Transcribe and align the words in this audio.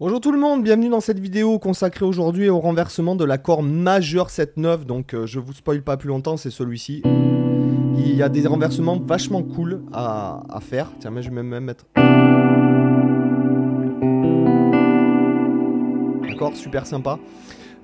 Bonjour 0.00 0.20
tout 0.20 0.30
le 0.30 0.38
monde, 0.38 0.62
bienvenue 0.62 0.90
dans 0.90 1.00
cette 1.00 1.18
vidéo 1.18 1.58
consacrée 1.58 2.04
aujourd'hui 2.04 2.48
au 2.48 2.60
renversement 2.60 3.16
de 3.16 3.24
l'accord 3.24 3.64
majeur 3.64 4.28
7-9. 4.28 4.84
Donc 4.84 5.12
euh, 5.12 5.26
je 5.26 5.40
vous 5.40 5.52
spoil 5.52 5.82
pas 5.82 5.96
plus 5.96 6.06
longtemps, 6.06 6.36
c'est 6.36 6.52
celui-ci. 6.52 7.02
Il 7.96 8.14
y 8.14 8.22
a 8.22 8.28
des 8.28 8.46
renversements 8.46 8.96
vachement 9.00 9.42
cool 9.42 9.82
à, 9.92 10.44
à 10.50 10.60
faire. 10.60 10.92
Tiens, 11.00 11.10
mais 11.10 11.20
je 11.20 11.30
vais 11.30 11.42
même 11.42 11.64
mettre. 11.64 11.86
D'accord, 16.28 16.54
super 16.54 16.86
sympa. 16.86 17.18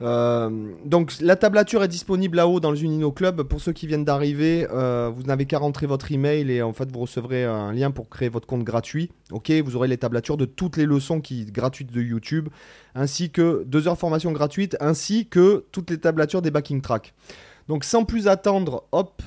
Euh, 0.02 0.72
donc 0.84 1.12
la 1.20 1.36
tablature 1.36 1.82
est 1.84 1.88
disponible 1.88 2.36
là-haut 2.36 2.60
dans 2.60 2.70
le 2.70 2.80
Unino 2.80 3.12
Club. 3.12 3.42
Pour 3.42 3.60
ceux 3.60 3.72
qui 3.72 3.86
viennent 3.86 4.04
d'arriver, 4.04 4.66
euh, 4.70 5.10
vous 5.14 5.22
n'avez 5.22 5.46
qu'à 5.46 5.58
rentrer 5.58 5.86
votre 5.86 6.10
email 6.12 6.50
et 6.50 6.62
en 6.62 6.72
fait 6.72 6.90
vous 6.90 7.00
recevrez 7.00 7.44
un 7.44 7.72
lien 7.72 7.90
pour 7.90 8.08
créer 8.08 8.28
votre 8.28 8.46
compte 8.46 8.64
gratuit. 8.64 9.10
Ok, 9.30 9.50
vous 9.50 9.76
aurez 9.76 9.88
les 9.88 9.98
tablatures 9.98 10.36
de 10.36 10.44
toutes 10.44 10.76
les 10.76 10.86
leçons 10.86 11.20
qui 11.20 11.44
gratuites 11.46 11.92
de 11.92 12.02
YouTube, 12.02 12.48
ainsi 12.94 13.30
que 13.30 13.64
deux 13.66 13.88
heures 13.88 13.98
formation 13.98 14.32
gratuite, 14.32 14.76
ainsi 14.80 15.26
que 15.26 15.64
toutes 15.72 15.90
les 15.90 15.98
tablatures 15.98 16.42
des 16.42 16.50
backing 16.50 16.80
tracks. 16.80 17.14
Donc 17.68 17.84
sans 17.84 18.04
plus 18.04 18.28
attendre, 18.28 18.84
hop, 18.92 19.22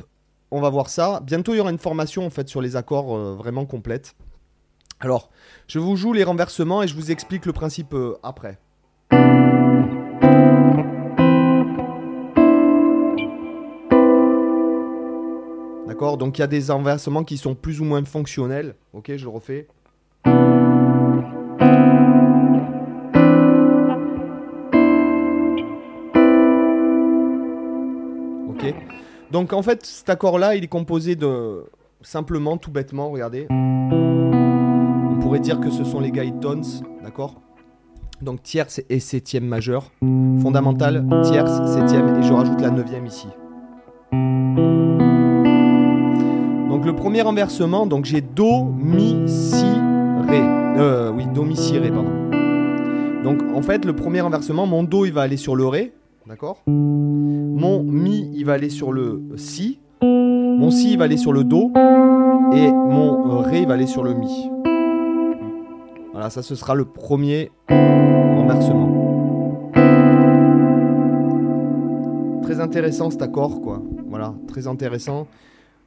on 0.51 0.61
va 0.61 0.69
voir 0.69 0.89
ça. 0.89 1.21
Bientôt 1.23 1.53
il 1.53 1.57
y 1.57 1.59
aura 1.59 1.71
une 1.71 1.79
formation 1.79 2.25
en 2.25 2.29
fait 2.29 2.49
sur 2.49 2.61
les 2.61 2.75
accords 2.75 3.15
euh, 3.15 3.35
vraiment 3.35 3.65
complète. 3.65 4.15
Alors, 4.99 5.29
je 5.67 5.77
vous 5.77 5.95
joue 5.95 6.11
les 6.11 6.23
renversements 6.23 6.81
et 6.81 6.87
je 6.87 6.95
vous 6.95 7.11
explique 7.11 7.45
le 7.45 7.53
principe 7.53 7.95
après. 8.23 8.57
Donc 15.99 16.37
il 16.37 16.41
y 16.41 16.43
a 16.43 16.47
des 16.47 16.71
renversements 16.71 17.23
qui 17.23 17.37
sont 17.37 17.55
plus 17.55 17.81
ou 17.81 17.83
moins 17.83 18.05
fonctionnels. 18.05 18.75
Ok, 18.93 19.11
je 19.15 19.23
le 19.25 19.29
refais. 19.29 19.67
Ok. 28.49 28.73
Donc 29.31 29.53
en 29.53 29.61
fait, 29.63 29.85
cet 29.85 30.09
accord-là, 30.09 30.55
il 30.55 30.63
est 30.63 30.67
composé 30.67 31.15
de 31.15 31.65
simplement, 32.01 32.57
tout 32.57 32.71
bêtement, 32.71 33.09
regardez. 33.09 33.47
On 33.49 35.17
pourrait 35.19 35.39
dire 35.39 35.59
que 35.59 35.71
ce 35.71 35.83
sont 35.83 35.99
les 35.99 36.11
guide 36.11 36.39
tones, 36.39 36.63
d'accord? 37.03 37.41
Donc 38.21 38.43
tierce 38.43 38.81
et 38.89 38.99
septième 38.99 39.45
majeur. 39.45 39.91
Fondamental, 40.41 41.05
tierce, 41.23 41.73
septième, 41.73 42.19
et 42.19 42.23
je 42.23 42.33
rajoute 42.33 42.61
la 42.61 42.69
neuvième 42.69 43.07
ici. 43.07 43.27
Le 46.87 46.95
premier 46.95 47.21
renversement, 47.21 47.85
donc 47.85 48.05
j'ai 48.05 48.21
Do, 48.21 48.63
Mi, 48.63 49.27
Si, 49.27 49.65
Ré. 50.25 50.39
Euh, 50.39 51.11
oui, 51.13 51.25
Do, 51.35 51.43
Mi, 51.43 51.57
Si, 51.57 51.77
Ré, 51.77 51.89
pardon. 51.89 52.31
Donc 53.25 53.41
en 53.53 53.61
fait, 53.61 53.83
le 53.83 53.93
premier 53.93 54.21
renversement, 54.21 54.65
mon 54.65 54.85
Do, 54.85 55.03
il 55.03 55.11
va 55.11 55.23
aller 55.23 55.35
sur 55.35 55.57
le 55.57 55.67
Ré, 55.67 55.91
d'accord? 56.27 56.61
Mon 56.65 57.83
Mi, 57.83 58.31
il 58.33 58.45
va 58.45 58.53
aller 58.53 58.69
sur 58.69 58.93
le 58.93 59.21
Si. 59.35 59.79
Mon 60.01 60.71
Si, 60.71 60.93
il 60.93 60.97
va 60.97 61.03
aller 61.03 61.17
sur 61.17 61.33
le 61.33 61.43
Do. 61.43 61.73
Et 62.53 62.71
mon 62.71 63.39
Ré, 63.39 63.63
il 63.63 63.67
va 63.67 63.73
aller 63.73 63.85
sur 63.85 64.05
le 64.05 64.13
Mi. 64.13 64.49
Voilà, 66.13 66.29
ça, 66.29 66.41
ce 66.41 66.55
sera 66.55 66.73
le 66.73 66.85
premier 66.85 67.51
renversement. 67.67 69.73
Très 72.43 72.61
intéressant 72.61 73.09
cet 73.09 73.23
accord, 73.23 73.59
quoi. 73.59 73.81
Voilà, 74.07 74.35
très 74.47 74.69
intéressant. 74.69 75.27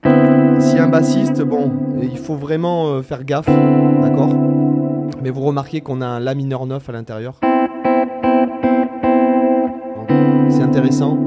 Si 0.02 0.78
un 0.78 0.88
bassiste, 0.88 1.42
bon, 1.42 1.72
il 2.00 2.18
faut 2.18 2.36
vraiment 2.36 2.88
euh, 2.88 3.02
faire 3.02 3.24
gaffe, 3.24 3.50
d'accord? 4.00 4.34
Mais 5.22 5.30
vous 5.30 5.42
remarquez 5.42 5.80
qu'on 5.80 6.00
a 6.00 6.06
un 6.06 6.20
La 6.20 6.34
mineur 6.34 6.66
9 6.66 6.88
à 6.88 6.92
l'intérieur. 6.92 7.40
C'est 10.48 10.62
intéressant. 10.62 11.18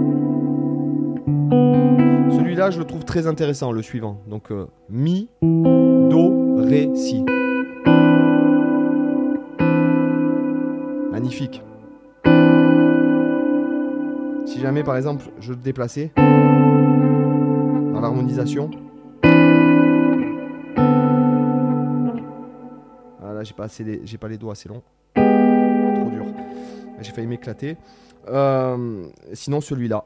Celui-là, 2.32 2.72
je 2.72 2.80
le 2.80 2.86
trouve 2.86 3.06
très 3.06 3.28
intéressant, 3.28 3.72
le 3.72 3.82
suivant. 3.82 4.22
Donc, 4.28 4.52
euh, 4.52 4.66
Mi, 4.90 5.30
Do, 5.42 6.58
Ré, 6.58 6.90
Si. 6.96 7.24
Magnifique. 11.12 11.62
Si 14.46 14.60
jamais, 14.60 14.84
par 14.84 14.98
exemple, 14.98 15.26
je 15.40 15.52
le 15.52 15.58
déplaçais 15.58 16.12
dans 18.14 18.20
l'harmonisation. 18.20 18.70
Voilà, 23.20 23.44
j'ai 23.44 23.54
pas, 23.54 23.64
assez 23.66 23.84
les, 23.84 24.02
j'ai 24.06 24.18
pas 24.18 24.28
les 24.28 24.38
doigts 24.38 24.54
assez 24.54 24.70
longs. 24.70 24.84
Trop 25.16 26.10
dur. 26.12 26.26
J'ai 27.02 27.12
failli 27.12 27.28
m'éclater. 27.28 27.78
Euh, 28.28 29.08
sinon, 29.34 29.62
celui-là. 29.62 30.06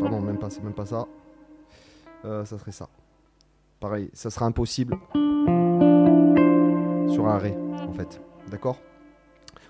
Pardon, 0.00 0.20
même 0.20 0.38
pas, 0.38 0.50
c'est 0.50 0.64
même 0.64 0.74
pas 0.74 0.86
ça. 0.86 1.06
Euh, 2.24 2.44
ça 2.44 2.58
serait 2.58 2.72
ça. 2.72 2.88
Pareil, 3.80 4.10
ça 4.12 4.30
sera 4.30 4.46
impossible 4.46 4.98
sur 7.08 7.28
un 7.28 7.38
ré, 7.38 7.54
en 7.86 7.92
fait. 7.92 8.20
D'accord? 8.50 8.78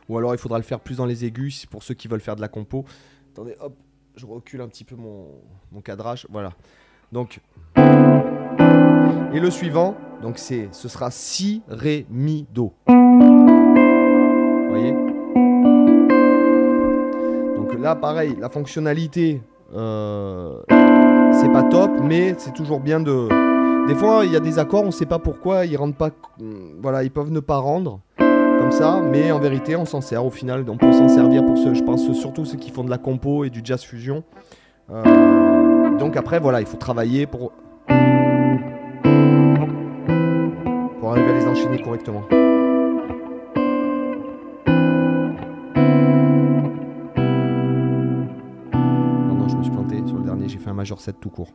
Ou 0.09 0.17
alors 0.17 0.35
il 0.35 0.39
faudra 0.39 0.59
le 0.59 0.65
faire 0.65 0.81
plus 0.81 0.97
dans 0.97 1.07
les 1.07 1.25
aigus 1.25 1.67
pour 1.67 1.83
ceux 1.83 1.95
qui 1.95 2.09
veulent 2.09 2.21
faire 2.21 2.37
de 2.37 2.41
la 2.41 2.49
compo. 2.49 2.85
Attendez, 3.33 3.57
hop, 3.61 3.75
je 4.17 4.27
recule 4.27 4.61
un 4.61 4.69
petit 4.69 4.85
peu 4.85 4.97
mon, 4.97 5.27
mon 5.71 5.81
cadrage. 5.81 6.27
Voilà. 6.31 6.53
Donc. 7.13 7.41
Et 9.35 9.41
le 9.41 9.51
suivant, 9.51 9.95
donc 10.23 10.39
c'est, 10.39 10.69
ce 10.73 10.89
sera 10.89 11.11
Si, 11.11 11.63
Ré, 11.69 12.07
Mi, 12.11 12.47
Do. 12.51 12.73
Vous 12.87 12.95
voyez? 14.69 14.93
Donc 17.57 17.79
là, 17.79 17.95
pareil, 17.95 18.35
la 18.41 18.49
fonctionnalité, 18.49 19.43
euh, 19.75 20.63
c'est 21.33 21.53
pas 21.53 21.65
top, 21.65 21.91
mais 22.03 22.35
c'est 22.39 22.55
toujours 22.55 22.81
bien 22.81 23.01
de. 23.01 23.29
Des 23.87 23.95
fois, 23.95 24.25
il 24.25 24.33
y 24.33 24.37
a 24.37 24.41
des 24.41 24.59
accords, 24.59 24.83
on 24.83 24.87
ne 24.87 24.91
sait 24.91 25.07
pas 25.07 25.19
pourquoi, 25.19 25.67
ils 25.67 25.77
rendent 25.77 25.97
pas. 25.97 26.11
Voilà, 26.81 27.05
ils 27.05 27.11
peuvent 27.11 27.31
ne 27.31 27.41
pas 27.41 27.59
rendre 27.59 28.01
ça, 28.73 29.01
mais 29.03 29.31
en 29.33 29.39
vérité, 29.39 29.77
on 29.77 29.85
s'en 29.85 30.01
sert 30.01 30.25
au 30.25 30.31
final. 30.31 30.65
On 30.69 30.77
peut 30.77 30.93
s'en 30.93 31.09
servir 31.09 31.45
pour 31.45 31.59
ceux, 31.59 31.75
je 31.75 31.83
pense 31.83 32.11
surtout 32.13 32.45
ceux 32.45 32.57
qui 32.59 32.71
font 32.71 32.85
de 32.85 32.91
la 32.91 32.99
compo 32.99 33.45
et 33.45 33.51
du 33.51 33.61
jazz 33.63 33.83
fusion. 33.83 34.25
Euh, 34.91 35.97
donc 35.99 36.17
après, 36.17 36.41
voilà, 36.41 36.61
il 36.61 36.67
faut 36.67 36.77
travailler 36.77 37.27
pour 37.27 37.53
pour 41.01 41.11
arriver 41.13 41.31
à 41.31 41.39
les 41.39 41.47
enchaîner 41.47 41.81
correctement. 41.81 42.23
Non, 48.73 49.49
je 49.49 49.57
me 49.57 49.63
suis 49.63 49.73
planté 49.73 50.03
sur 50.07 50.17
le 50.17 50.25
dernier. 50.25 50.49
J'ai 50.49 50.59
fait 50.59 50.71
un 50.71 50.75
majeur 50.75 51.01
7 51.01 51.21
tout 51.21 51.31
court. 51.31 51.53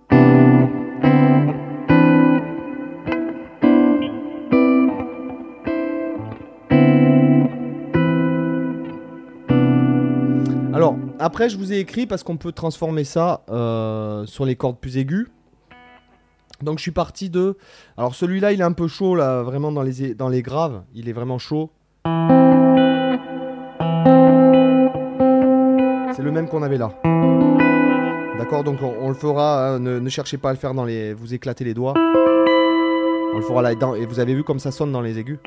Après, 11.23 11.47
je 11.47 11.57
vous 11.57 11.71
ai 11.71 11.77
écrit 11.77 12.05
parce 12.05 12.21
qu'on 12.21 12.35
peut 12.35 12.51
transformer 12.51 13.05
ça 13.05 13.43
euh, 13.49 14.25
sur 14.25 14.43
les 14.43 14.57
cordes 14.57 14.77
plus 14.77 14.97
aiguës. 14.97 15.27
Donc, 16.61 16.79
je 16.79 16.81
suis 16.81 16.91
parti 16.91 17.29
de. 17.29 17.57
Alors, 17.95 18.13
celui-là, 18.13 18.51
il 18.51 18.59
est 18.59 18.65
un 18.65 18.73
peu 18.73 18.89
chaud, 18.89 19.15
là, 19.15 19.41
vraiment 19.41 19.71
dans 19.71 19.83
les, 19.83 20.13
dans 20.15 20.27
les 20.27 20.41
graves. 20.41 20.83
Il 20.93 21.07
est 21.07 21.13
vraiment 21.13 21.39
chaud. 21.39 21.71
C'est 26.13 26.23
le 26.23 26.31
même 26.31 26.49
qu'on 26.49 26.61
avait 26.61 26.77
là. 26.77 26.91
D'accord 28.37 28.65
Donc, 28.65 28.79
on, 28.81 29.07
le 29.07 29.15
fera. 29.15 29.75
hein, 29.75 29.79
ne, 29.79 30.09
cherchez 30.09 30.37
pas 30.37 30.49
à 30.49 30.53
le 30.53 30.59
faire 30.59 30.73
dans 30.73 30.83
les. 30.83 31.13
Vous 31.13 31.33
éclatez 31.33 31.63
les 31.63 31.73
doigts. 31.73 31.93
On 31.95 33.37
le 33.37 33.43
fera 33.43 33.61
là-dedans. 33.61 33.95
Et 33.95 34.05
vous 34.05 34.19
avez 34.19 34.35
vu 34.35 34.43
comme 34.43 34.59
ça 34.59 34.71
sonne 34.71 34.91
dans 34.91 35.01
les 35.01 35.19
aigus 35.19 35.39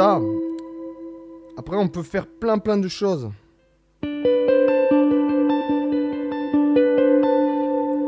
après 0.00 1.76
on 1.76 1.88
peut 1.88 2.04
faire 2.04 2.28
plein 2.28 2.58
plein 2.58 2.78
de 2.78 2.86
choses. 2.86 3.30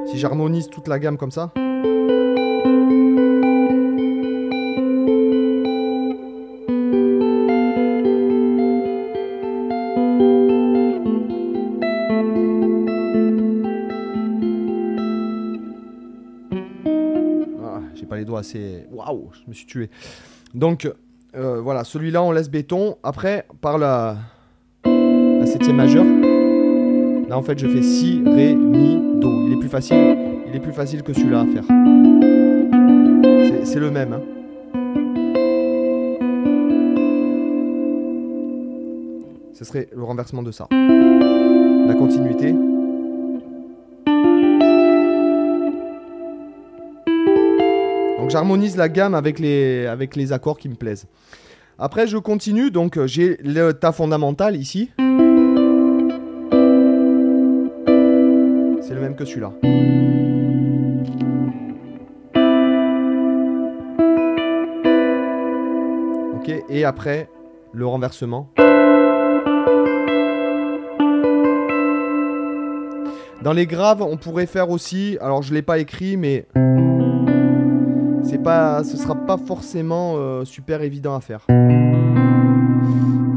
Si 0.06 0.18
j'harmonise 0.18 0.68
toute 0.68 0.86
la 0.86 1.00
gamme 1.00 1.16
comme 1.16 1.32
ça. 1.32 1.52
Ah, 17.62 17.80
J'ai 17.94 18.06
pas 18.06 18.16
les 18.16 18.24
doigts 18.24 18.40
assez. 18.40 18.84
Waouh, 18.92 19.30
je 19.32 19.40
me 19.48 19.54
suis 19.54 19.66
tué. 19.66 19.90
Donc 20.54 20.88
euh, 21.36 21.60
voilà, 21.60 21.84
celui-là 21.84 22.22
on 22.22 22.32
laisse 22.32 22.50
béton. 22.50 22.96
Après, 23.02 23.46
par 23.60 23.78
la. 23.78 24.16
la 24.84 25.46
septième 25.46 25.76
majeure. 25.76 26.04
Là 27.28 27.38
en 27.38 27.42
fait 27.42 27.58
je 27.58 27.68
fais 27.68 27.82
si, 27.82 28.22
ré, 28.26 28.54
mi, 28.54 28.96
do. 29.20 29.46
Il 29.46 29.52
est 29.52 29.60
plus 29.60 29.68
facile, 29.68 30.18
il 30.48 30.56
est 30.56 30.60
plus 30.60 30.72
facile 30.72 31.02
que 31.02 31.12
celui-là 31.12 31.40
à 31.40 31.46
faire. 31.46 31.64
C'est 33.64 33.78
le 33.78 33.90
même. 33.90 34.12
Hein. 34.12 34.22
Ce 39.54 39.64
serait 39.64 39.88
le 39.94 40.02
renversement 40.02 40.42
de 40.42 40.50
ça. 40.50 40.66
La 40.70 41.94
continuité. 41.94 42.54
J'harmonise 48.30 48.76
la 48.76 48.88
gamme 48.88 49.16
avec 49.16 49.40
les, 49.40 49.86
avec 49.86 50.14
les 50.14 50.32
accords 50.32 50.56
qui 50.56 50.68
me 50.68 50.76
plaisent. 50.76 51.06
Après 51.80 52.06
je 52.06 52.16
continue, 52.16 52.70
donc 52.70 52.96
euh, 52.96 53.08
j'ai 53.08 53.38
le 53.42 53.72
tas 53.72 53.90
fondamental 53.90 54.54
ici. 54.54 54.92
C'est 58.82 58.94
le 58.94 59.00
même 59.00 59.16
que 59.16 59.24
celui-là. 59.24 59.52
Ok, 66.36 66.52
et 66.68 66.84
après 66.84 67.28
le 67.72 67.84
renversement. 67.84 68.48
Dans 73.42 73.52
les 73.52 73.66
graves, 73.66 74.02
on 74.02 74.16
pourrait 74.16 74.46
faire 74.46 74.70
aussi, 74.70 75.18
alors 75.20 75.42
je 75.42 75.52
l'ai 75.52 75.62
pas 75.62 75.78
écrit, 75.78 76.16
mais 76.16 76.46
pas, 78.42 78.84
ce 78.84 78.96
sera 78.96 79.14
pas 79.14 79.36
forcément 79.36 80.14
euh, 80.16 80.44
super 80.44 80.82
évident 80.82 81.14
à 81.14 81.20
faire. 81.20 81.46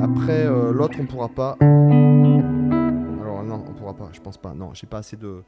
Après, 0.02 0.46
euh, 0.46 0.72
l'autre 0.72 0.98
on 1.00 1.06
pourra 1.06 1.30
pas. 1.30 1.58
Alors 1.62 3.44
non, 3.44 3.64
on 3.68 3.74
pourra 3.74 3.94
pas, 3.94 4.10
je 4.12 4.22
pense 4.22 4.38
pas. 4.38 4.54
Non, 4.54 4.74
j'ai 4.74 4.88
pas 4.88 5.00
assez 5.00 5.18
de. 5.18 5.44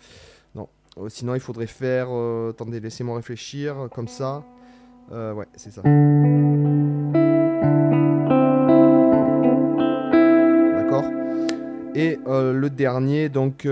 Non. 0.53 0.67
Euh, 0.97 1.09
sinon, 1.09 1.35
il 1.35 1.41
faudrait 1.41 1.67
faire. 1.67 2.07
attendez, 2.49 2.79
laissez-moi 2.79 3.15
réfléchir, 3.17 3.87
comme 3.93 4.07
ça. 4.07 4.43
ouais, 5.11 5.47
c'est 5.55 5.71
ça. 5.71 5.81
Et 11.95 12.19
euh, 12.27 12.51
le 12.51 12.69
dernier, 12.69 13.29
donc... 13.29 13.65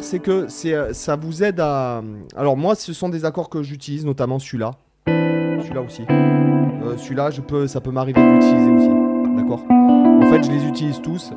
c'est 0.00 0.18
que 0.18 0.46
euh, 0.66 0.92
ça 0.92 1.16
vous 1.16 1.42
aide 1.42 1.60
à... 1.60 2.02
Alors 2.36 2.56
moi, 2.56 2.74
ce 2.74 2.92
sont 2.92 3.08
des 3.08 3.24
accords 3.24 3.48
que 3.48 3.62
j'utilise, 3.62 4.04
notamment 4.04 4.38
celui-là. 4.38 4.72
Celui-là 5.06 5.82
aussi. 5.82 6.02
Euh, 6.10 6.96
celui-là, 6.96 7.30
je 7.30 7.40
peux, 7.40 7.66
ça 7.66 7.80
peut 7.80 7.90
m'arriver 7.90 8.20
d'utiliser 8.20 8.70
aussi. 8.70 9.36
D'accord? 9.36 9.64
En 9.70 10.30
fait, 10.30 10.42
je 10.42 10.50
les 10.50 10.64
utilise 10.64 11.00
tous. 11.00 11.32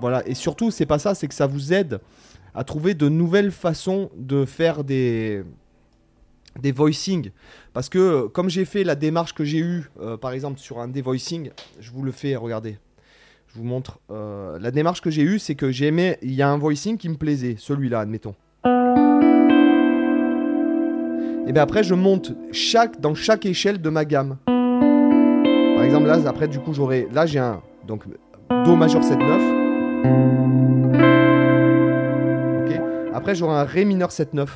voilà. 0.00 0.26
Et 0.26 0.34
surtout, 0.34 0.70
c'est 0.70 0.86
pas 0.86 0.98
ça, 0.98 1.14
c'est 1.14 1.28
que 1.28 1.34
ça 1.34 1.46
vous 1.46 1.72
aide 1.72 2.00
à 2.54 2.64
trouver 2.64 2.94
de 2.94 3.08
nouvelles 3.08 3.50
façons 3.50 4.10
de 4.16 4.44
faire 4.44 4.84
des, 4.84 5.42
des 6.60 6.72
voicing. 6.72 7.30
Parce 7.72 7.88
que 7.88 8.26
comme 8.28 8.48
j'ai 8.48 8.64
fait 8.64 8.84
la 8.84 8.94
démarche 8.94 9.34
que 9.34 9.44
j'ai 9.44 9.58
eue, 9.58 9.90
euh, 10.00 10.16
par 10.16 10.32
exemple 10.32 10.58
sur 10.60 10.78
un 10.80 10.88
des 10.88 11.02
voicing, 11.02 11.50
je 11.80 11.90
vous 11.90 12.02
le 12.02 12.12
fais, 12.12 12.36
regardez. 12.36 12.78
Je 13.54 13.60
vous 13.60 13.66
montre. 13.66 14.00
Euh, 14.10 14.58
la 14.58 14.72
démarche 14.72 15.00
que 15.00 15.10
j'ai 15.10 15.22
eue, 15.22 15.38
c'est 15.38 15.54
que 15.54 15.70
j'aimais. 15.70 16.18
Il 16.22 16.32
y 16.32 16.42
a 16.42 16.50
un 16.50 16.58
voicing 16.58 16.96
qui 16.96 17.08
me 17.08 17.14
plaisait, 17.14 17.54
celui-là, 17.56 18.00
admettons. 18.00 18.34
Et 21.46 21.52
bien 21.52 21.62
après, 21.62 21.84
je 21.84 21.94
monte 21.94 22.32
chaque, 22.50 23.00
dans 23.00 23.14
chaque 23.14 23.46
échelle 23.46 23.80
de 23.80 23.90
ma 23.90 24.04
gamme. 24.04 24.38
Par 24.46 25.84
exemple, 25.84 26.06
là, 26.08 26.18
après, 26.26 26.48
du 26.48 26.58
coup, 26.58 26.74
j'aurai. 26.74 27.06
Là, 27.12 27.26
j'ai 27.26 27.38
un. 27.38 27.62
Donc, 27.86 28.02
Do 28.50 28.74
majeur 28.74 29.02
7-9. 29.02 29.62
Après, 33.14 33.36
j'aurai 33.36 33.54
un 33.54 33.64
Ré 33.64 33.84
mineur 33.84 34.08
7-9. 34.08 34.48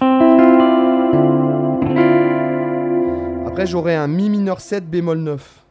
Après, 3.46 3.66
j'aurai 3.66 3.94
un 3.94 4.08
Mi 4.08 4.28
mineur 4.28 4.60
7 4.60 4.90
bémol 4.90 5.18
9. 5.18 5.67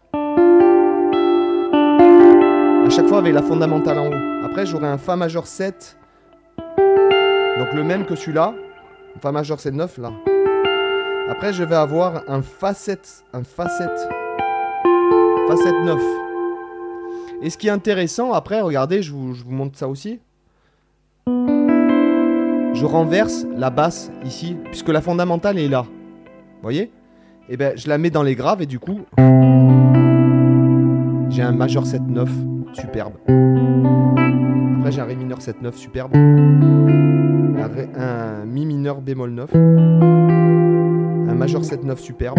À 2.87 2.89
chaque 2.89 3.09
fois 3.09 3.17
avec 3.17 3.33
la 3.33 3.43
fondamentale 3.43 3.99
en 3.99 4.07
haut. 4.07 4.45
Après, 4.45 4.65
j'aurai 4.65 4.87
un 4.87 4.97
Fa 4.97 5.17
majeur 5.17 5.45
7. 5.45 5.97
Donc 7.59 7.73
le 7.73 7.83
même 7.83 8.05
que 8.05 8.15
celui-là. 8.15 8.53
Fa 9.19 9.33
majeur 9.33 9.59
7 9.59 9.73
9 9.73 9.97
là. 9.97 10.13
Après, 11.29 11.51
je 11.51 11.65
vais 11.65 11.75
avoir 11.75 12.23
un 12.29 12.41
Fa 12.41 12.73
7. 12.73 13.25
Un 13.33 13.43
Fa 13.43 13.67
7. 13.67 13.89
Fa 15.49 15.57
7 15.57 15.75
9. 15.83 16.01
Et 17.41 17.49
ce 17.49 17.57
qui 17.57 17.67
est 17.67 17.71
intéressant, 17.71 18.31
après, 18.31 18.61
regardez, 18.61 19.01
je 19.01 19.11
vous, 19.11 19.35
montre 19.49 19.77
ça 19.77 19.89
aussi 19.89 20.21
je 21.25 22.85
renverse 22.85 23.45
la 23.57 23.69
basse 23.69 24.11
ici, 24.23 24.55
puisque 24.65 24.89
la 24.89 25.01
fondamentale 25.01 25.59
est 25.59 25.67
là. 25.67 25.81
Vous 25.81 26.61
voyez? 26.61 26.83
Et 26.83 26.91
eh 27.49 27.57
bien, 27.57 27.71
je 27.75 27.89
la 27.89 27.97
mets 27.97 28.11
dans 28.11 28.23
les 28.23 28.35
graves 28.35 28.61
et 28.61 28.65
du 28.65 28.79
coup, 28.79 29.01
j'ai 31.29 31.41
un 31.41 31.53
majeur 31.53 31.83
7-9 31.83 32.56
superbe. 32.79 33.13
Après, 34.77 34.91
j'ai 34.91 35.01
un 35.01 35.05
ré 35.05 35.15
mineur 35.15 35.39
7-9 35.39 35.73
superbe. 35.73 36.15
Un, 37.95 38.45
mi 38.45 38.65
mineur 38.65 39.01
bémol 39.01 39.31
9. 39.31 39.55
Un 39.55 41.35
majeur 41.35 41.61
7-9 41.61 41.97
superbe. 41.97 42.37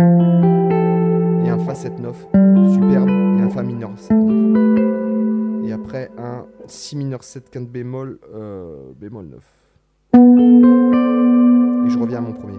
Et 1.44 1.50
un 1.50 1.58
fa 1.58 1.72
7-9 1.74 2.72
superbe. 2.72 3.08
Et 3.08 3.42
un 3.42 3.50
fa 3.50 3.62
mineur 3.62 3.90
7-9. 3.96 5.66
Et 5.66 5.72
après, 5.72 6.10
un 6.18 6.46
si 6.66 6.96
mineur 6.96 7.22
7 7.24 7.50
quinte 7.50 7.68
bémol, 7.68 8.18
euh, 8.34 8.92
bémol 8.98 9.26
9. 9.26 9.38
Et 11.86 11.90
je 11.90 11.98
reviens 11.98 12.18
à 12.18 12.22
mon 12.22 12.32
premier. 12.32 12.58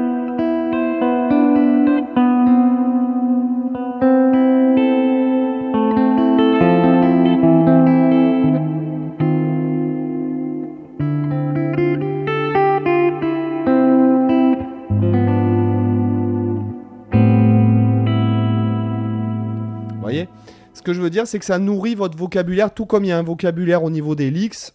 je 20.93 21.01
veux 21.01 21.09
dire, 21.09 21.27
c'est 21.27 21.39
que 21.39 21.45
ça 21.45 21.59
nourrit 21.59 21.95
votre 21.95 22.17
vocabulaire, 22.17 22.73
tout 22.73 22.85
comme 22.85 23.03
il 23.05 23.09
y 23.09 23.11
a 23.11 23.17
un 23.17 23.23
vocabulaire 23.23 23.83
au 23.83 23.89
niveau 23.89 24.15
des 24.15 24.31
leaks. 24.31 24.73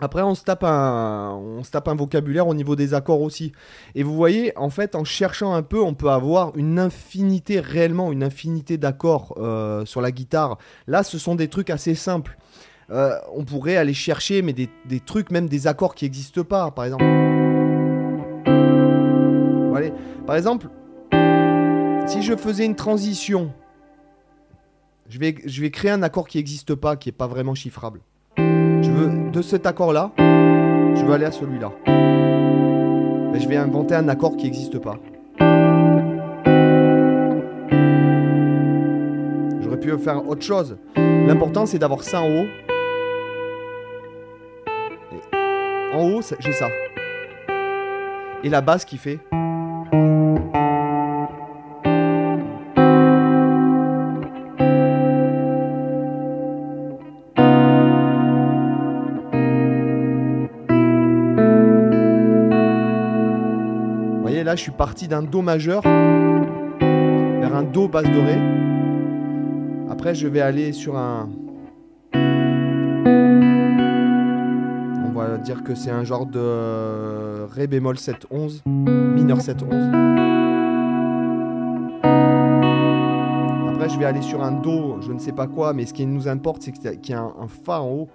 Après, 0.00 0.22
on 0.22 0.36
se, 0.36 0.44
tape 0.44 0.62
un, 0.62 1.32
on 1.32 1.64
se 1.64 1.72
tape 1.72 1.88
un 1.88 1.96
vocabulaire 1.96 2.46
au 2.46 2.54
niveau 2.54 2.76
des 2.76 2.94
accords 2.94 3.20
aussi. 3.20 3.52
Et 3.96 4.04
vous 4.04 4.14
voyez, 4.14 4.56
en 4.56 4.70
fait, 4.70 4.94
en 4.94 5.02
cherchant 5.02 5.54
un 5.54 5.62
peu, 5.62 5.82
on 5.82 5.94
peut 5.94 6.10
avoir 6.10 6.56
une 6.56 6.78
infinité, 6.78 7.58
réellement 7.58 8.12
une 8.12 8.22
infinité 8.22 8.78
d'accords 8.78 9.34
euh, 9.38 9.84
sur 9.84 10.00
la 10.00 10.12
guitare. 10.12 10.58
Là, 10.86 11.02
ce 11.02 11.18
sont 11.18 11.34
des 11.34 11.48
trucs 11.48 11.70
assez 11.70 11.96
simples. 11.96 12.38
Euh, 12.90 13.18
on 13.34 13.44
pourrait 13.44 13.76
aller 13.76 13.92
chercher, 13.92 14.40
mais 14.40 14.52
des, 14.52 14.70
des, 14.86 15.00
trucs, 15.00 15.32
même 15.32 15.48
des 15.48 15.66
accords 15.66 15.96
qui 15.96 16.04
n'existent 16.04 16.44
pas, 16.44 16.70
par 16.70 16.84
exemple. 16.84 17.04
Par 20.26 20.36
exemple, 20.36 20.68
si 22.06 22.22
je 22.22 22.36
faisais 22.36 22.66
une 22.66 22.76
transition 22.76 23.50
Je 25.10 25.18
vais, 25.18 25.70
créer 25.70 25.90
un 25.90 26.02
accord 26.02 26.28
qui 26.28 26.36
n'existe 26.36 26.74
pas, 26.74 26.96
qui 26.96 27.08
n'est 27.08 27.14
pas 27.14 27.26
vraiment 27.26 27.54
chiffrable. 27.54 28.00
De 28.36 29.40
cet 29.40 29.66
accord-là, 29.66 30.12
je 30.18 31.02
veux 31.02 31.12
aller 31.12 31.24
à 31.24 31.30
celui-là. 31.30 31.72
Mais 31.86 33.40
je 33.40 33.48
vais 33.48 33.56
inventer 33.56 33.94
un 33.94 34.08
accord 34.08 34.36
qui 34.36 34.44
n'existe 34.44 34.78
pas. 34.78 34.98
J'aurais 39.62 39.80
pu 39.80 39.96
faire 39.96 40.28
autre 40.28 40.42
chose. 40.42 40.76
L'important, 40.96 41.64
c'est 41.64 41.78
d'avoir 41.78 42.02
ça 42.02 42.20
en 42.20 42.28
haut. 42.28 42.46
En 45.94 46.10
haut, 46.10 46.20
j'ai 46.38 46.52
ça. 46.52 46.68
Et 48.44 48.50
la 48.50 48.60
basse 48.60 48.84
qui 48.84 48.98
fait. 48.98 49.20
Là, 64.48 64.56
je 64.56 64.62
suis 64.62 64.72
parti 64.72 65.08
d'un 65.08 65.22
Do 65.22 65.42
majeur 65.42 65.82
vers 65.82 67.54
un 67.54 67.64
Do 67.64 67.86
basse 67.86 68.06
de 68.06 68.18
Ré. 68.18 68.38
Après, 69.90 70.14
je 70.14 70.26
vais 70.26 70.40
aller 70.40 70.72
sur 70.72 70.96
un. 70.96 71.28
On 75.04 75.12
va 75.14 75.36
dire 75.36 75.62
que 75.62 75.74
c'est 75.74 75.90
un 75.90 76.02
genre 76.02 76.24
de 76.24 77.44
Ré 77.52 77.66
bémol 77.66 77.96
7-11, 77.96 78.62
mineur 78.64 79.36
7-11. 79.36 80.06
Après, 83.74 83.90
je 83.90 83.98
vais 83.98 84.06
aller 84.06 84.22
sur 84.22 84.42
un 84.42 84.52
Do, 84.52 84.96
je 85.02 85.12
ne 85.12 85.18
sais 85.18 85.32
pas 85.32 85.46
quoi, 85.46 85.74
mais 85.74 85.84
ce 85.84 85.92
qui 85.92 86.06
nous 86.06 86.26
importe, 86.26 86.62
c'est 86.62 86.72
qu'il 86.72 87.10
y 87.10 87.12
a 87.12 87.20
un 87.20 87.48
Fa 87.48 87.82
en 87.82 87.90
haut 87.90 88.08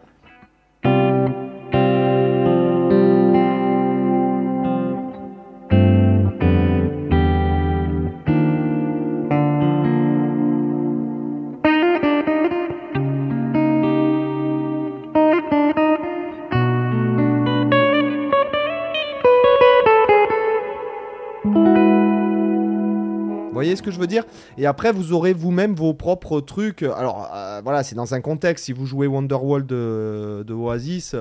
je 23.94 24.00
veux 24.00 24.08
dire 24.08 24.24
Et 24.58 24.66
après, 24.66 24.92
vous 24.92 25.14
aurez 25.14 25.34
vous-même 25.34 25.76
vos 25.76 25.94
propres 25.94 26.42
trucs. 26.42 26.84
Alors, 26.84 27.30
euh, 27.34 27.62
voilà, 27.64 27.84
c'est 27.84 27.96
dans 27.96 28.14
un 28.14 28.22
contexte. 28.22 28.66
Si 28.66 28.74
vous 28.74 28.86
jouez 28.86 29.08
Wonderwall 29.08 29.66
de, 29.66 30.44
de 30.46 30.54
Oasis, 30.54 31.16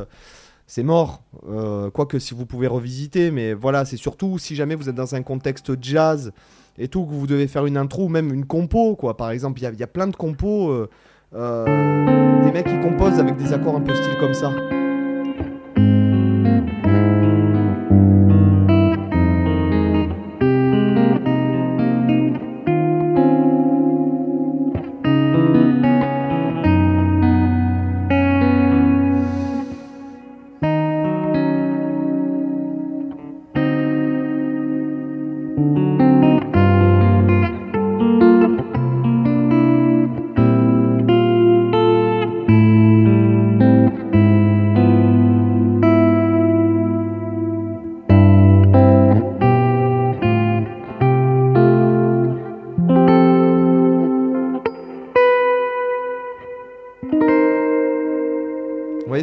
c'est 0.67 0.83
mort. 0.83 1.23
Euh, 1.49 1.91
quoique, 1.91 2.19
si 2.19 2.35
vous 2.35 2.47
pouvez 2.47 2.67
revisiter. 2.67 3.31
Mais 3.31 3.55
voilà, 3.55 3.85
c'est 3.85 3.97
surtout 3.97 4.39
si 4.39 4.57
jamais 4.57 4.75
vous 4.75 4.89
êtes 4.89 4.95
dans 4.95 5.15
un 5.15 5.23
contexte 5.23 5.73
jazz 5.81 6.33
et 6.79 6.89
tout, 6.89 7.05
que 7.05 7.13
vous 7.13 7.27
devez 7.27 7.47
faire 7.47 7.67
une 7.67 7.77
intro 7.77 8.05
ou 8.05 8.09
même 8.09 8.33
une 8.33 8.47
compo, 8.47 8.97
quoi. 8.97 9.17
Par 9.17 9.31
exemple, 9.31 9.61
il 9.61 9.79
y, 9.79 9.83
a 9.83 9.87
plein 9.87 10.07
de 10.07 10.17
compos. 10.17 10.89
Euh, 11.35 12.43
des 12.45 12.53
mecs 12.53 12.67
qui 12.67 12.81
composent 12.81 13.19
avec 13.19 13.37
des 13.37 13.53
accords 13.53 13.77
un 13.77 13.81
peu 13.81 13.95
style 13.95 14.17
comme 14.19 14.35
ça. 14.35 14.53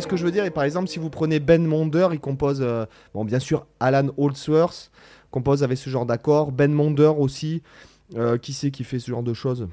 Que 0.07 0.17
je 0.17 0.25
veux 0.25 0.31
dire 0.31 0.45
Et 0.45 0.51
par 0.51 0.63
exemple, 0.63 0.87
si 0.87 0.99
vous 0.99 1.09
prenez 1.09 1.39
Ben 1.39 1.65
Monder, 1.65 2.09
il 2.11 2.19
compose, 2.19 2.59
euh, 2.61 2.85
bon, 3.13 3.25
bien 3.25 3.39
sûr, 3.39 3.65
Alan 3.79 4.07
Holdsworth 4.17 4.91
compose 5.31 5.63
avec 5.63 5.77
ce 5.77 5.89
genre 5.89 6.05
d'accord. 6.05 6.51
Ben 6.51 6.71
Monder 6.71 7.11
aussi. 7.17 7.61
Euh, 8.15 8.39
qui 8.39 8.53
c'est 8.53 8.71
qui 8.71 8.83
fait 8.83 8.97
ce 8.97 9.11
genre 9.11 9.21
de 9.21 9.35
choses? 9.35 9.67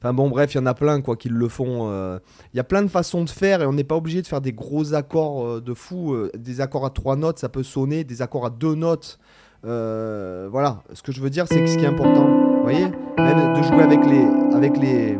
Enfin 0.00 0.12
bon, 0.12 0.28
bref, 0.28 0.52
il 0.52 0.58
y 0.58 0.60
en 0.60 0.66
a 0.66 0.74
plein 0.74 1.00
quoi 1.00 1.16
qui 1.16 1.28
le 1.28 1.48
font. 1.48 1.88
Euh. 1.88 2.18
Il 2.52 2.56
y 2.56 2.60
a 2.60 2.64
plein 2.64 2.82
de 2.82 2.88
façons 2.88 3.22
de 3.22 3.30
faire 3.30 3.62
et 3.62 3.66
on 3.66 3.72
n'est 3.72 3.84
pas 3.84 3.94
obligé 3.94 4.20
de 4.20 4.26
faire 4.26 4.40
des 4.40 4.52
gros 4.52 4.94
accords 4.94 5.62
de 5.62 5.74
fou. 5.74 6.16
Des 6.36 6.60
accords 6.60 6.84
à 6.84 6.90
trois 6.90 7.14
notes, 7.14 7.38
ça 7.38 7.48
peut 7.48 7.62
sonner. 7.62 8.02
Des 8.02 8.20
accords 8.20 8.46
à 8.46 8.50
deux 8.50 8.74
notes. 8.74 9.20
voilà, 9.62 10.82
ce 10.92 11.02
que 11.02 11.12
je 11.12 11.20
veux 11.20 11.30
dire, 11.30 11.46
c'est 11.48 11.60
que 11.60 11.68
ce 11.68 11.78
qui 11.78 11.84
est 11.84 11.88
important, 11.88 12.26
vous 12.26 12.62
voyez, 12.62 12.86
de 12.86 13.62
jouer 13.62 13.82
avec 13.82 14.04
les, 14.04 14.26
avec 14.56 14.76
les, 14.76 15.16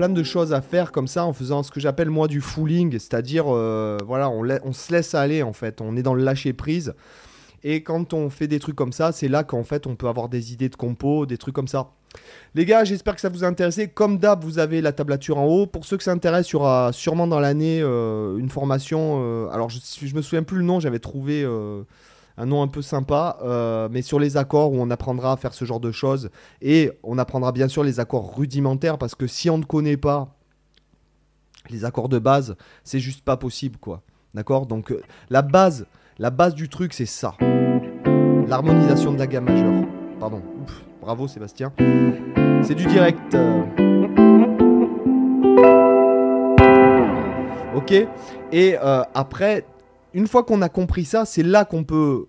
plein 0.00 0.08
de 0.08 0.22
choses 0.22 0.54
à 0.54 0.62
faire 0.62 0.92
comme 0.92 1.06
ça 1.06 1.26
en 1.26 1.34
faisant 1.34 1.62
ce 1.62 1.70
que 1.70 1.78
j'appelle 1.78 2.08
moi 2.08 2.26
du 2.26 2.40
fooling, 2.40 2.92
c'est-à-dire 2.92 3.44
euh, 3.48 3.98
voilà, 4.06 4.30
on, 4.30 4.72
se 4.72 4.90
laisse 4.90 5.14
aller 5.14 5.42
en 5.42 5.52
fait, 5.52 5.82
on 5.82 5.94
est 5.94 6.02
dans 6.02 6.14
le 6.14 6.24
lâcher 6.24 6.54
prise. 6.54 6.94
Et 7.64 7.82
quand 7.82 8.14
on 8.14 8.30
fait 8.30 8.46
des 8.46 8.60
trucs 8.60 8.76
comme 8.76 8.94
ça, 8.94 9.12
c'est 9.12 9.28
là 9.28 9.44
qu'en 9.44 9.62
fait 9.62 9.86
on 9.86 9.96
peut 9.96 10.08
avoir 10.08 10.30
des 10.30 10.54
idées 10.54 10.70
de 10.70 10.74
compo, 10.74 11.26
des 11.26 11.36
trucs 11.36 11.54
comme 11.54 11.68
ça. 11.68 11.90
Les 12.54 12.64
gars, 12.64 12.82
j'espère 12.84 13.14
que 13.14 13.20
ça 13.20 13.28
vous 13.28 13.44
a 13.44 13.46
intéressé. 13.46 13.88
Comme 13.88 14.16
d'hab, 14.16 14.42
vous 14.42 14.58
avez 14.58 14.80
la 14.80 14.92
tablature 14.92 15.36
en 15.36 15.44
haut. 15.44 15.66
Pour 15.66 15.84
ceux 15.84 15.98
que 15.98 16.02
ça 16.02 16.12
intéresse, 16.12 16.48
il 16.48 16.54
y 16.54 16.56
aura 16.56 16.92
sûrement 16.94 17.26
dans 17.26 17.38
l'année 17.38 17.82
euh, 17.82 18.38
une 18.38 18.48
formation. 18.48 19.20
Euh, 19.22 19.48
alors, 19.50 19.68
je, 19.68 19.80
je 20.02 20.14
me 20.14 20.22
souviens 20.22 20.44
plus 20.44 20.56
le 20.56 20.64
nom, 20.64 20.80
j'avais 20.80 20.98
trouvé 20.98 21.46
un 22.40 22.46
nom 22.46 22.62
un 22.62 22.68
peu 22.68 22.80
sympa, 22.80 23.36
euh, 23.42 23.88
mais 23.92 24.00
sur 24.00 24.18
les 24.18 24.38
accords 24.38 24.72
où 24.72 24.76
on 24.80 24.88
apprendra 24.88 25.32
à 25.32 25.36
faire 25.36 25.52
ce 25.52 25.66
genre 25.66 25.78
de 25.78 25.92
choses. 25.92 26.30
Et 26.62 26.90
on 27.02 27.18
apprendra 27.18 27.52
bien 27.52 27.68
sûr 27.68 27.84
les 27.84 28.00
accords 28.00 28.34
rudimentaires, 28.34 28.96
parce 28.96 29.14
que 29.14 29.26
si 29.26 29.50
on 29.50 29.58
ne 29.58 29.64
connaît 29.64 29.98
pas 29.98 30.34
les 31.68 31.84
accords 31.84 32.08
de 32.08 32.18
base, 32.18 32.56
c'est 32.82 32.98
juste 32.98 33.22
pas 33.22 33.36
possible, 33.36 33.76
quoi. 33.76 34.00
D'accord? 34.32 34.64
Donc 34.64 34.90
euh, 34.90 35.02
la 35.28 35.42
base, 35.42 35.86
la 36.18 36.30
base 36.30 36.54
du 36.54 36.70
truc, 36.70 36.94
c'est 36.94 37.04
ça. 37.04 37.34
L'harmonisation 38.48 39.12
de 39.12 39.18
la 39.18 39.26
gamme 39.26 39.44
majeure. 39.44 39.86
Pardon. 40.18 40.40
bravo 41.02 41.28
Sébastien. 41.28 41.74
C'est 42.62 42.74
du 42.74 42.86
direct. 42.86 43.36
Ok? 47.76 47.92
Et 48.50 48.78
euh, 48.82 49.02
après, 49.12 49.66
une 50.14 50.26
fois 50.26 50.42
qu'on 50.42 50.62
a 50.62 50.70
compris 50.70 51.04
ça, 51.04 51.26
c'est 51.26 51.42
là 51.42 51.66
qu'on 51.66 51.84
peut 51.84 52.28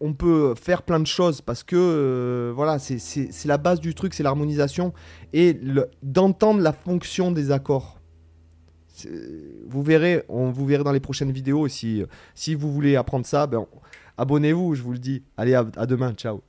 on 0.00 0.12
peut 0.12 0.54
faire 0.54 0.82
plein 0.82 1.00
de 1.00 1.06
choses 1.06 1.40
parce 1.40 1.62
que 1.64 1.76
euh, 1.76 2.52
voilà, 2.54 2.78
c'est- 2.78 3.44
la 3.46 3.58
base 3.58 3.80
du 3.80 3.94
truc, 3.94 4.14
c'est 4.14 4.22
l'harmonisation 4.22 4.92
et 5.32 5.58
d'entendre 6.02 6.60
la 6.60 6.72
fonction 6.72 7.32
des 7.32 7.50
accords. 7.50 7.98
Vous 9.68 9.82
verrez, 9.82 10.24
on 10.28 10.50
vous 10.50 10.66
verrez 10.66 10.82
dans 10.84 10.92
les 10.92 11.00
prochaines 11.00 11.30
vidéos. 11.30 11.68
Si, 11.68 12.02
si 12.34 12.54
vous 12.54 12.72
voulez 12.72 12.96
apprendre 12.96 13.26
ça, 13.26 13.46
ben, 13.46 13.64
abonnez-vous, 14.16 14.74
je 14.74 14.82
vous 14.82 14.92
le 14.92 14.98
dis. 14.98 15.22
Allez, 15.36 15.54
à 15.54 15.64
à 15.76 15.86
demain, 15.86 16.12
ciao. 16.14 16.42